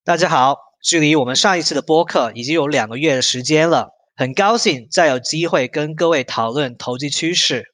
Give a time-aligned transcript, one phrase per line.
[0.03, 7.71] 大家好，距离我们上一次的播客已经有两个月的时间了，很高兴再有机会跟各位讨论投资趋势。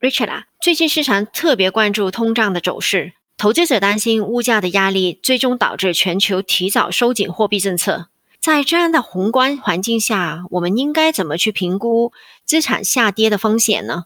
[0.00, 3.12] Richard 啊，最近市场特别关注通胀的走势。
[3.36, 8.08] 投资者担心物价的压力最终导致全球提早收紧货币政策。
[8.44, 12.12] 在这样的宏观环境下，我们应该怎么去评估
[12.44, 14.04] 资产下跌的风险呢？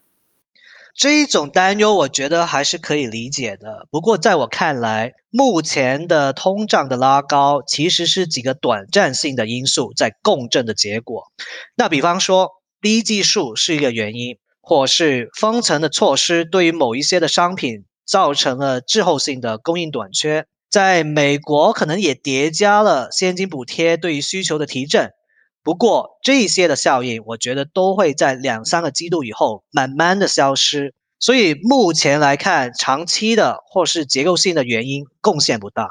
[0.94, 3.88] 这一种担忧，我觉得还是可以理解的。
[3.90, 11.32] 不过，在我看来，目前的通胀的拉高其实是几个短暂性的因素在共振的结果。
[11.74, 17.86] 那比方说，低技术是一个原因，或是封城的措施对于某一些的商品。
[18.06, 25.12] 造成了滞后性的供应短缺，在美国可能也叠加了现金补贴对于需求的提振。
[25.62, 30.94] 不过这些的效应，我觉得都会在两三个季度以后慢慢的消失。
[31.18, 35.88] 所以目前来看，长期的或是结构性的原因贡献不大。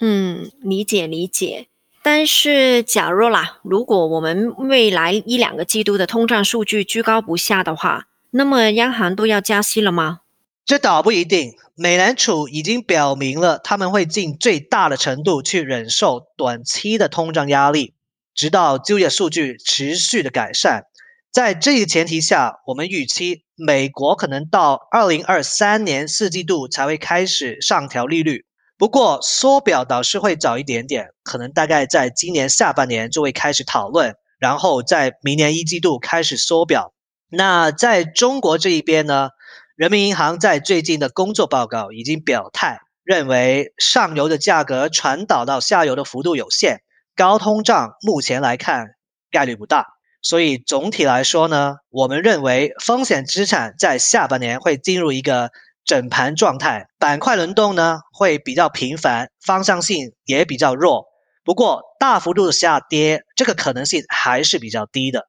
[0.00, 1.68] 嗯，理解理解。
[2.02, 10.20] 但是假如啦，如果我们未来一两个季度的通胀数据居高不下的话，那么央行都要加息了吗？
[10.66, 17.94] 这倒不一定，美联储已经表明了他们会尽最大的程度去忍受短期的通胀压力，
[18.34, 20.84] 直到就业数据持续的改善。
[21.30, 28.46] 在这一前提下，我们预期美国可能到二零二三年四季度才会开始上调利率。
[28.78, 36.94] 不过缩表倒是会早一点点，可能大概在今年下半年就会开始讨论，然后在明年一季度开始缩表。
[37.28, 39.28] 那在中国这一边呢？
[39.76, 46.82] 人民银行在最近的工作报告已经表态，认为上游的价格传导到下游的幅度有限，
[47.16, 48.90] 高通胀目前来看
[49.32, 49.86] 概率不大。
[50.22, 55.50] 所以总体来说呢，我们认为风险资产在下半年会进入一个
[55.84, 61.06] 整盘状态，板块轮动呢会比较频繁，方向性也比较弱。
[61.42, 65.26] 不过大幅度的下跌，这个可能性还是比较低的。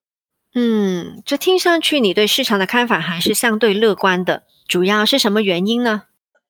[0.57, 6.03] 嗯，这听上去你对市场的看法还是相对乐观的，主要是什么原因呢？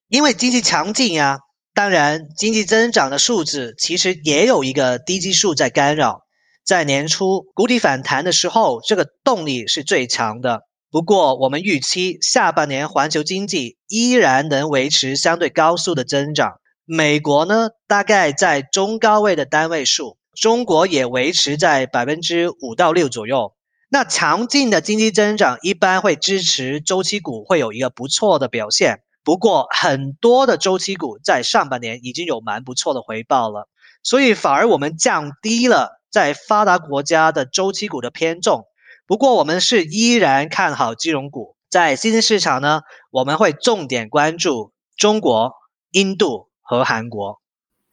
[0.10, 1.40] 因为经济强劲呀。
[1.74, 6.22] 当然，经济增长的数字其实也有一个低基数在干扰。
[6.64, 10.62] 在年初谷底反弹的时候，这个动力是最强的。
[10.90, 16.62] 不过，我们预期下半年环球经济依然能维持相对高速的增长。
[16.86, 23.54] 美国呢，大概在中高位的单位数，中国也维持在百分之五到六左右。
[23.90, 29.02] 那强劲的经济增长一般会支持周期股会有一个不错的表现。
[29.24, 33.68] 不过，很多的周期股在上半年已经有蛮不错的回报了，
[34.04, 38.66] 所以反而我们降低了在发达国家的周期股的偏重。
[39.08, 41.56] 不过，我们是依然看好金融股。
[41.70, 42.82] 在新兴市场呢，
[43.12, 45.54] 我们会重点关注中国、
[45.92, 47.40] 印度和韩国。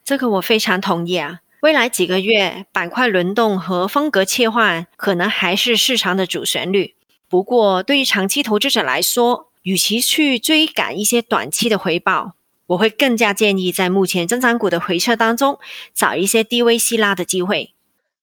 [0.04, 1.41] 这个我非常同意啊。
[1.62, 6.97] 未来几个月，板块轮动和风格切换可能还是市场的主旋律。
[7.28, 12.34] 不过，对于长期投资者来说，与其去追赶一些短期的回报，
[12.66, 15.60] 我会更加建议在目前增长股的回撤当中，
[15.94, 17.72] 找一些低位吸拉的机会。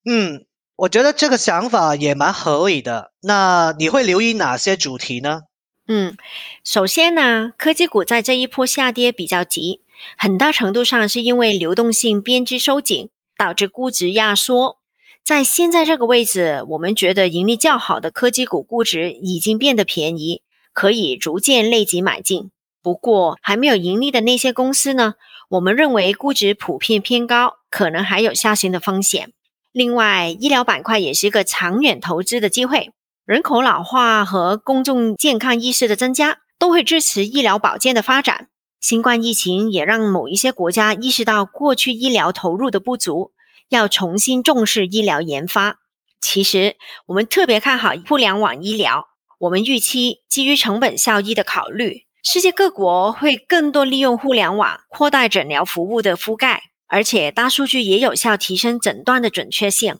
[0.03, 0.44] 嗯，
[0.75, 3.13] 我觉得这个想法也蛮合理的。
[3.21, 5.44] 那你会留意哪些主题呢？
[5.88, 6.18] 嗯，
[6.65, 9.80] 首先呢，科技股在这一波下跌比较急，
[10.18, 13.09] 很大程度上是因为流动性边际收紧。
[13.39, 14.80] 导致估值压缩，
[15.24, 20.41] 在现在这个位置，我们觉得盈利较好的科技股估值已经变得便宜，
[20.74, 22.51] 可以逐渐累积买进。
[22.83, 25.13] 不过，还没有盈利的那些公司呢，
[25.51, 29.31] 我们认为估值普遍偏高，可能还有下行的风险。
[29.71, 32.92] 另外，医疗板块也是一个长远投资的机会，
[33.25, 38.50] 人口老化和公众健康意识的增加，都会支持医疗保健的发展。
[38.80, 43.34] 新冠疫情也让某一些国家意识到过去医疗投入的不足，
[43.68, 45.80] 要重新重视医疗研发。
[46.22, 46.76] 其实，
[47.08, 49.08] 我们特别看好互联网医疗。
[49.40, 59.98] 我们预期，基于成本效益的考虑，世界各国会更多利用互联网扩大诊疗服务的覆盖，而且大数据也有效提升诊断的准确性。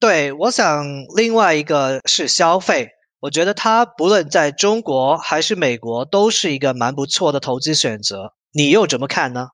[0.00, 0.84] 对，我想
[1.16, 2.90] 另外一个是消费，
[3.24, 8.34] 我觉得它不论在中国还是美国，都是一个蛮不错的投资选择。
[8.52, 9.48] 你又怎么看呢？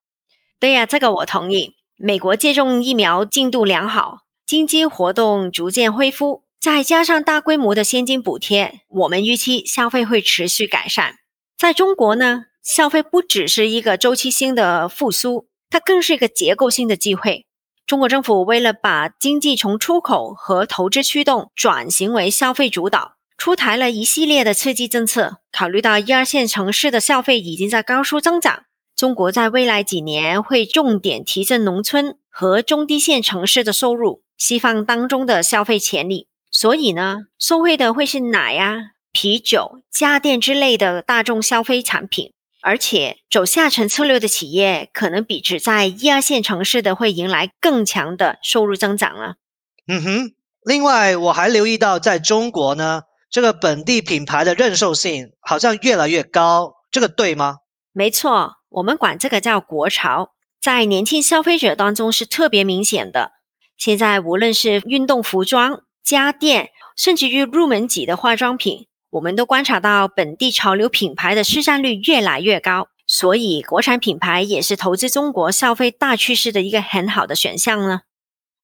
[0.59, 1.77] 对呀，这个我同意。
[1.97, 6.43] 美国接种疫苗进度良好，经济活动逐渐恢复。
[6.61, 11.15] 再加上大规模的现金补贴，我们预期消费会持续改善。
[11.57, 17.47] 在中国呢，消费不只是一个周期性的复苏，它更是一个结构性的机会。
[17.87, 25.39] 中国政府为了把经济从出口和投资驱动转型为消费主导，出台了一系列的刺激政策。
[25.51, 28.65] 考虑到一二线城市的消费已经在高速增长，
[28.95, 36.29] 中国在未来几年会重点提振农村和中低线城市的收入，释放当中的消费潜力。
[36.51, 49.37] 所以呢，受惠的会是奶呀、啤酒、家电之类的大众消费产品，而且走下沉策略的企业，可能比只在一二线城市的会迎来更强的收入增长了。
[49.89, 50.33] 嗯哼，
[50.63, 57.59] 另外我还留意到，在中国呢，这个本地品牌的认受性好像越来越高，这个对吗？
[57.93, 63.33] 没错，我们管这个叫国潮，在年轻消费者当中是特别明显的。
[63.77, 78.01] 现在无论是运动服装，家电，甚至于入门级的化妆品，我们都观察到本地潮流品牌的市占率越来越高，所以国产品牌也是投资中国消费大趋势的一个很好的选项呢。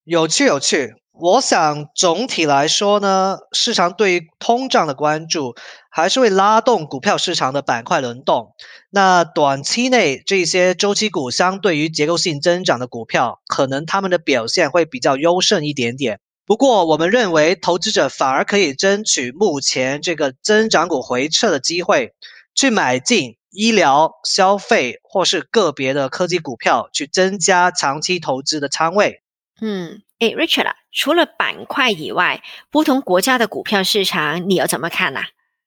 [0.04, 5.54] 有趣有趣，我想总体来说呢，市场对于通胀的关注
[5.90, 8.52] 还是会拉动股票市场的板块轮动。
[8.90, 16.20] 那短期内这些周期股相对于结构性增长的股票，可能他们的表现会比较优胜一点点。
[16.44, 22.12] 不过，我们认为投资者反而可以争取目前这个增长股回撤的机会，
[22.54, 29.22] 去买进医疗、消费或是个别的科技股票，去增加长期投资的仓位。
[29.60, 35.20] 嗯，诶 r i c h a r d 除了板块以外，不同国家的股票市场你要怎么看呢？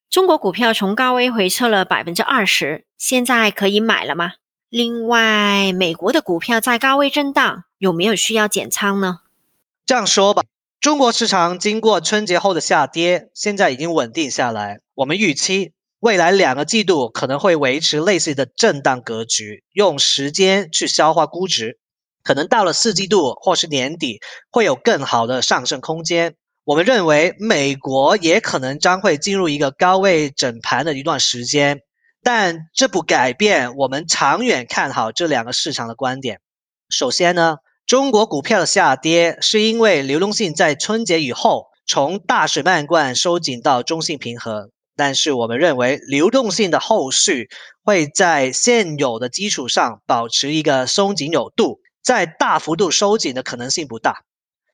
[0.09, 4.33] 中国股票从高位回撤了百分之二十，现在可以买了吗？
[4.69, 9.19] 另外，美国的股票在高位震荡，有没有需要减仓呢？
[9.85, 10.43] 这样说吧。
[10.79, 14.79] 中国市场经过春节后的下跌，现在已经稳定下来。
[14.95, 21.77] 我们预期未来两个季度可能会维持类似的震荡格局，用时间去消化估值。
[22.23, 24.19] 可能到了四季度或是年底
[24.51, 26.35] 会有更好的上升空间。
[26.63, 31.79] 我们认为美国也可能将会进入一个高位整盘的一段时间，
[32.23, 36.39] 但这不改变我们长远看好这两个市场的观点。
[36.89, 37.57] 首先呢。
[37.89, 47.49] 中国股票的下跌是因为流动性在春节以后从大水漫灌收紧到中性平衡，但是我们认为流动性的后续
[47.83, 54.23] 会在现有的基础上保持一个松紧有度，在大幅度收紧的可能性不大。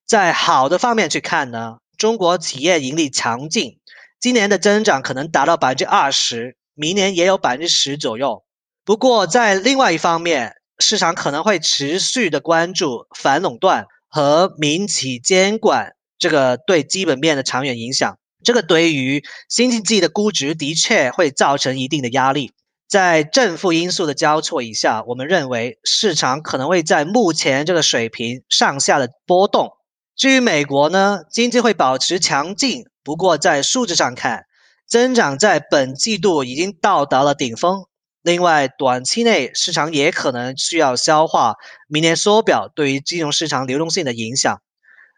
[0.07, 3.77] 在好的方面去看呢，中国企业盈利强劲，
[4.21, 8.45] 今年的增长可能达到百分之二十，明年也有百分之十左右。
[8.85, 18.17] 不过在另外一方面，市场可能会持续的关注反垄断和民企监管这个对基本面的长远影响。
[18.45, 22.53] 这个对于新经济的估值的确会造成一定的压力。
[22.87, 29.71] 在正负因素的交错以下，我们认为市场可能会在目前这个水平上下的波动。
[30.15, 34.45] 至于美国呢，经济会保持强劲，不过在数字上看，
[34.87, 37.85] 增长在本季度已经到达了顶峰。
[38.21, 41.55] 另外，短期内市场也可能需要消化
[41.87, 44.61] 明年缩表对于金融市场流动性的影响。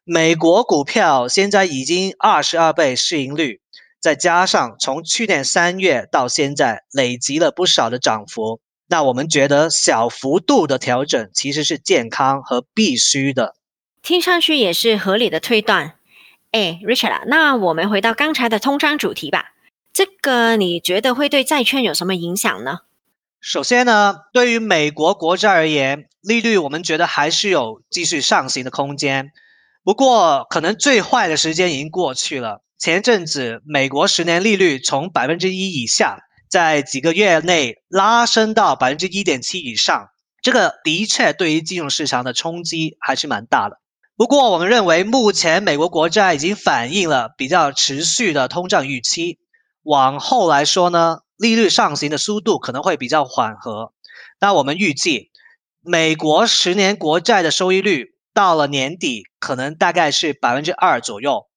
[0.03, 3.61] 美国股票现在已经二十二倍市盈率，
[4.07, 13.55] 再加上从去年三月到现在累积了不少的涨幅，那我们觉得小幅度的调整其实是健康和必须的。
[14.01, 15.95] 听上去也是合理的推断。
[16.51, 19.51] 哎，Richard，那我们回到刚才的通胀主题吧。
[19.91, 22.79] 这个你觉得会对债券有什么影响呢？
[23.41, 29.33] 首先呢，对于美国国债而言，利率我们觉得还是有继续上行的空间。
[29.83, 32.61] 不过，可能最坏的时间已经过去了。
[32.79, 40.09] 前阵子，美国十年利率从百分之一以下，在几个月内拉升到百分之一点七以上，
[40.43, 43.79] 这个的确对于金融市场的冲击还是蛮大的。
[44.15, 49.39] 不过，我们认为目前美国国债已经反映了比较持续的通胀预期。
[49.81, 51.19] 往后来说呢？
[51.35, 53.93] 利率上行的速度可能会比较缓和。
[54.39, 55.31] 那我们预计，
[55.81, 61.47] 美国十年国债的收益率到了年底可能大概是百分之二左右。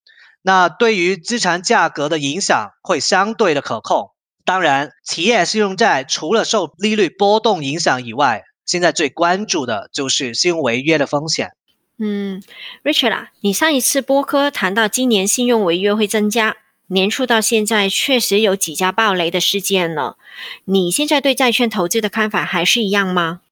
[0.42, 4.10] 那对于资产价格的影响会相对的可控。
[4.44, 11.52] 当然，企业信用债除了受利率波动影响以外，现在最关注的就是信用违约的风险。
[11.98, 12.42] 嗯
[12.82, 16.56] ，Richard 啊，你上一次播客谈到今年信用违约会增加，
[16.86, 20.16] 年初到现在确实有几家暴雷的事件了。
[20.64, 23.42] 你现在对债券投资的看法还是一样吗？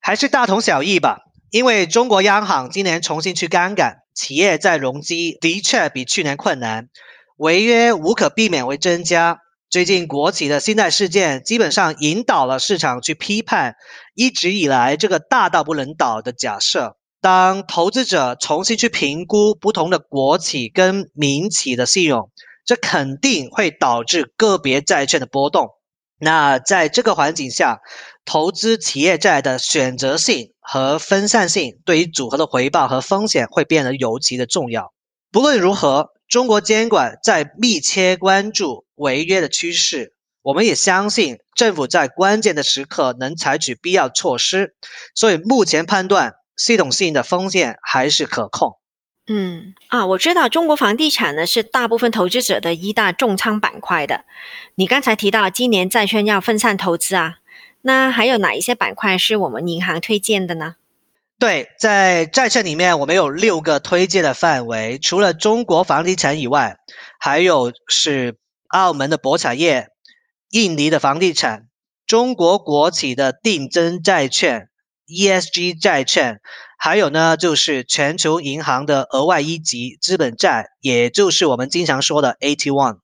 [0.00, 1.26] 还是大同小异吧。
[1.50, 6.90] 因为中国央行今年重新去杠杆，企业在融资的确比去年困难，
[7.38, 9.38] 违约无可避免会增加。
[9.70, 13.76] 最近国企的信贷事件基本上引导了市场去批判
[14.14, 16.98] 一直以来这个大到不能倒的假设。
[17.22, 22.30] 当投资者重新去评估不同的国企跟民企的信用，
[22.66, 25.70] 这肯定会导致个别债券的波动。
[26.20, 27.80] 那在这个环境下，
[28.24, 34.92] 投资企业债的选择性和分散性对于组合的回报和风险会变得尤其的重要。
[35.32, 36.10] 不论如何。
[36.30, 44.76] 中国监管在密切关注违约的趋势，我们也相信政府在关键的时刻能采取必要措施，
[45.16, 48.78] 所以目前判断系统性的风险还是可控。
[49.26, 54.24] 嗯啊，我知道中国房地产呢是大部分投资者的一大重仓板块的。
[54.74, 57.38] 你刚才提到今年债券要分散投资啊，
[57.82, 60.76] 那还有哪一些板块是我们银行推荐的呢？
[61.38, 66.76] 对，在债券里面，我们有六个推荐的范围，除了中国房地产以外，
[67.18, 68.36] 还有是
[68.68, 69.88] 澳门的博彩业、
[70.50, 71.68] 印尼的房地产、
[72.06, 74.68] 中国国企的定增债券、
[75.06, 76.40] ESG 债券，
[76.82, 82.96] 还有呢就是全球银行的额外一级资本债，也就是我们经常说的 AT1。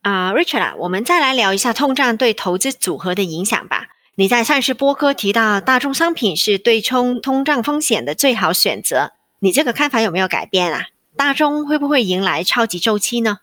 [0.00, 3.86] 啊，Richard，我们再来聊一下通胀对投资组合的影响吧。
[4.16, 10.86] 你在上市播客提到大宗商品是对冲通胀风险的最好选择，你这个看法有没有改变啊？
[11.16, 13.38] 大众会不会迎来超级周期呢？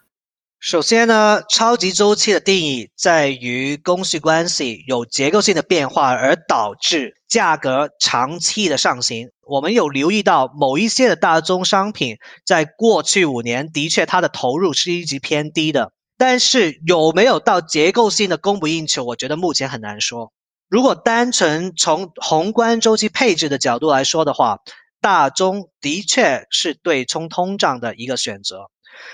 [0.59, 9.29] 首先呢，超级周期的定义在于供需关系有结构性的变化而导致价格长期的上行。
[9.47, 20.33] 我们有留意到某一些的大宗商品在过去五年的确它的投入是一直偏低的，但是有没有到结构性的供不应求，我觉得目前很难说。
[20.67, 24.57] 如果单纯从宏观周期配置的角度来说的话，
[24.99, 28.69] 大宗的确是对冲通胀的一个选择。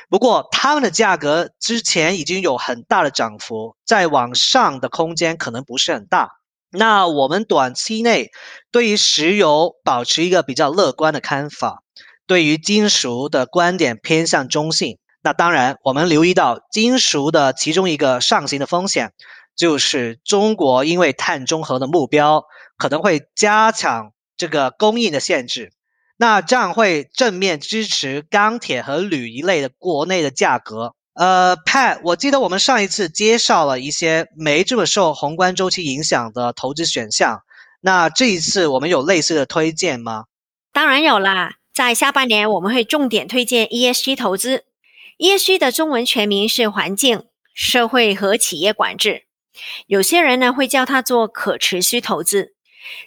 [0.10, 6.32] 不过，它们的价格之前已经有很大的涨幅，再往上的空间可能不是很大。
[6.72, 8.32] 那我们短期内
[8.72, 11.84] 对于石油保持一个比较乐观的看法，
[12.28, 14.98] 对于金属的观点偏向中性。
[15.22, 19.14] 那当然，我们留意到金属的其中一个上行的风险。
[19.56, 22.44] 就是中国因为碳中和的目标，
[22.76, 25.72] 可能会加强这个供应的限制，
[26.18, 30.94] 那这样会正面支持钢铁和铝一类的国内的价格。
[31.14, 37.42] 呃，Pat，我记得我们上一次介绍了一些没这么受宏观周期影响的投资选项，
[37.80, 40.26] 那这一次我们有类似的推荐吗？
[40.74, 44.66] 当然有啦，在下半年我们会重点推荐 ESG 投资。
[45.18, 49.24] ESG 的中文全名是环境、社会和企业管制。
[49.88, 52.55] 有些人呢会叫它做可持续投资，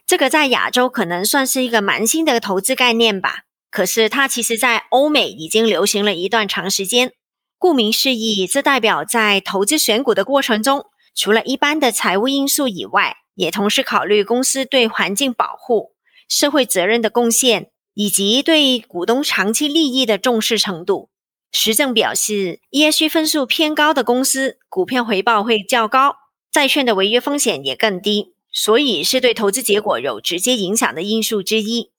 [0.06, 3.44] 这个在亚洲可能算是一个蛮新的投资概念吧。
[3.70, 7.12] 可是它其实在欧美已经流行了一段长时间。
[7.58, 15.92] 顾名思义，这代表在投资选股的过程中，除了一般的财务因素以外，也同时考虑公司对环境保护、
[16.28, 21.10] 社会责任的贡献，以及对股东长期利益的重视程度。
[21.50, 26.16] 实证表示，ESG 分数偏高的公司，股票回报会较高。
[26.50, 31.90] 债券的违约风险也更低，所以是对投资结果有直接影响的因素之一。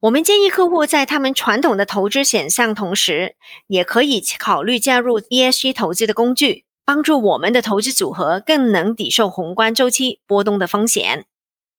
[0.00, 3.36] 我们建议客户在他们传统的投资选项同时，
[3.68, 11.26] 也可以考虑加入 ESG 投资的工具，帮助我们的投资组合更能抵受宏观周期波动的风险。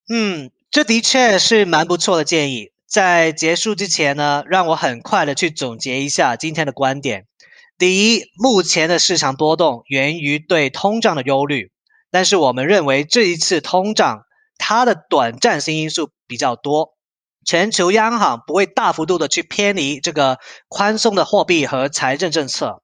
[0.07, 2.69] 嗯，这的确是蛮不错的建议。
[2.87, 7.25] 在结束之前呢，让我很快的去总结一下今天的观点。
[7.77, 11.71] 第一，目前的市场波动源于对通胀的忧虑。
[12.13, 14.21] 但是我们认为这一次通胀，
[14.59, 16.93] 它的短暂性因素比较多，
[17.43, 22.83] 全球央行不会大幅度的去偏离这个宽松的货币和财政政策。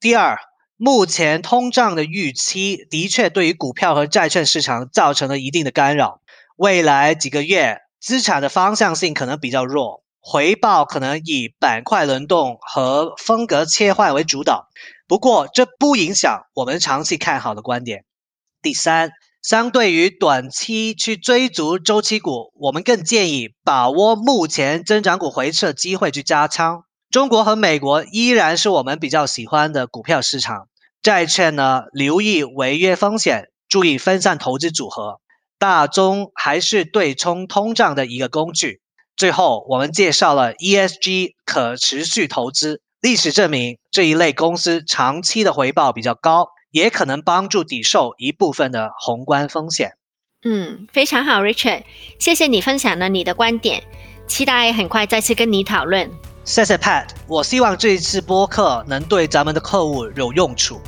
[0.00, 0.38] 第二，
[0.76, 6.20] 目前通胀的预期的确对于股票和债券市场造成了一定的干扰，
[6.56, 14.66] 未来几个月资产的方向性可能比较弱，回报可能以板块轮动和风格切换为主导。
[15.06, 18.04] 不过这不影响我们长期看好的观点。
[18.64, 26.84] 第三，相对于短期去追逐周期股，我们更建议把握目前增长股回撤机会去加仓。
[27.10, 30.68] 中国和美国依然是我们比较喜欢的股票市场。
[31.02, 35.20] 债券呢，留意违约风险，注意分散投资组合。
[35.58, 38.80] 大宗还是对冲通胀的一个工具。
[39.14, 42.80] 最后，我们介绍了 ESG 可持续投资。
[43.02, 46.48] 历史证明，这一类公司长期的回报比较高。
[46.74, 49.92] 也可能帮助抵受一部分的宏观风险。
[50.42, 51.84] 嗯，非常好，Richard，
[52.18, 53.80] 谢谢你分享了你的观点，
[54.26, 56.10] 期待很快再次跟你讨论。
[56.42, 60.80] 谢谢 Pat，我希望这一次播客能对咱们的客户有用处。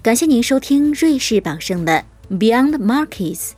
[0.00, 3.50] 感谢您收听瑞士榜盛的 Beyond Markets。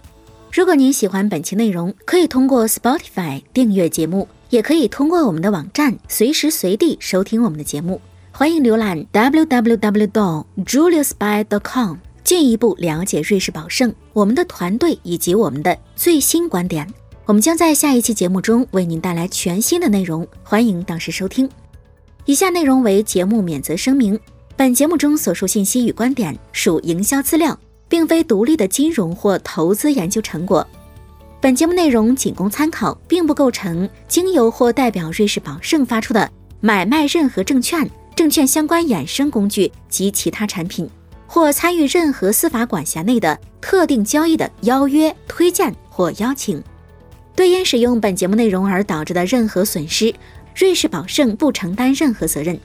[0.53, 4.27] 如果您喜欢本期内容，可以通过 Spotify 订阅节目。
[4.53, 7.99] 也可以通过我们的网站随时随地收听我们的节目，
[8.33, 16.87] 欢迎浏览 www.juliusby.com，进一步了解瑞士宝盛、我们的团队以及我们的最新观点。
[17.25, 21.49] 我们将在下一期节目中为您带来全新的内容，欢迎到时收听。
[22.27, 24.21] 以下内容为节目免责声明：
[24.55, 30.69] 本节目中所述信息与观点属营销资料，并非独立的金融或投资研究成果。
[31.43, 36.31] 本节目内容仅供参考，并不构成经由或代表瑞士宝盛发出的
[36.61, 40.89] 买卖任何证券、证券相关衍生工具及其他产品，
[41.27, 46.63] 或参与任何司法管辖内的特定交易的邀约、推荐或邀请。
[47.35, 50.15] 对因使用本节目内容而导致的任何损失，
[50.55, 52.57] 瑞士宝盛不承担任何责任。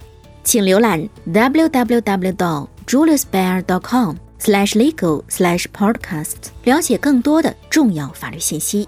[0.43, 4.15] 请浏览 www.juliusbaer.com。
[4.39, 8.88] Slash legal slash podcast，了解更多的重要法律信息。